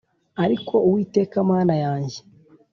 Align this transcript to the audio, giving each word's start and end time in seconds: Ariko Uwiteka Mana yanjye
Ariko 0.43 0.73
Uwiteka 0.87 1.35
Mana 1.49 1.75
yanjye 1.83 2.19